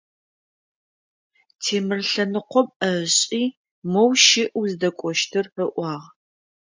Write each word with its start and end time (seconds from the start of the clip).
Темыр 1.63 2.01
лъэныкъом 2.11 2.67
ӏэ 2.77 2.89
ышӏи,- 3.03 3.43
моу 3.91 4.11
щыӏ 4.23 4.49
уздэкӏощтыр,- 4.59 5.45
ыӏуагъ. 5.65 6.07